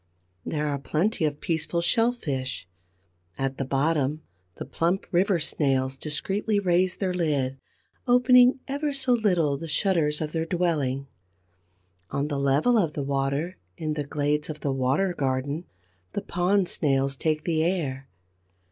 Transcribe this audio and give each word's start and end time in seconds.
There 0.43 0.67
are 0.67 0.79
plenty 0.79 1.25
of 1.25 1.41
peaceful 1.41 1.79
Shellfish. 1.79 2.67
At 3.37 3.59
the 3.59 3.65
bottom, 3.65 4.23
the 4.55 4.65
plump 4.65 5.05
River 5.11 5.39
snails 5.39 5.95
discreetly 5.95 6.59
raise 6.59 6.95
their 6.97 7.13
lid, 7.13 7.59
opening 8.07 8.61
ever 8.67 8.93
so 8.93 9.13
little 9.13 9.57
the 9.57 9.67
shutters 9.67 10.19
of 10.19 10.31
their 10.31 10.47
dwelling; 10.47 11.05
on 12.09 12.29
the 12.29 12.39
level 12.39 12.79
of 12.79 12.93
the 12.93 13.03
water, 13.03 13.57
in 13.77 13.93
the 13.93 14.03
glades 14.03 14.49
of 14.49 14.61
the 14.61 14.73
water 14.73 15.13
garden, 15.13 15.65
the 16.13 16.23
Pond 16.23 16.67
snails 16.67 17.15
take 17.15 17.45
the 17.45 17.63
air. 17.63 18.09